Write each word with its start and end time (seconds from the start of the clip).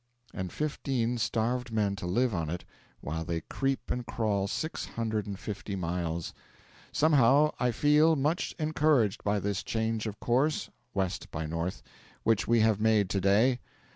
And 0.33 0.51
fifteen 0.51 1.19
starved 1.19 1.71
men 1.71 1.95
to 1.97 2.07
live 2.07 2.33
on 2.33 2.49
it 2.49 2.65
while 3.01 3.23
they 3.23 3.41
creep 3.41 3.91
and 3.91 4.03
crawl 4.03 4.47
six 4.47 4.83
hundred 4.85 5.27
and 5.27 5.37
fifty 5.37 5.75
miles. 5.75 6.33
'Somehow 6.91 7.51
I 7.59 7.69
feel 7.69 8.15
much 8.15 8.55
encouraged 8.57 9.23
by 9.23 9.39
this 9.39 9.61
change 9.61 10.07
of 10.07 10.19
course 10.19 10.71
(west 10.95 11.29
by 11.29 11.45
north) 11.45 11.83
which 12.23 12.47
we 12.47 12.61
have 12.61 12.81
made 12.81 13.11
to 13.11 13.21
day.' 13.21 13.59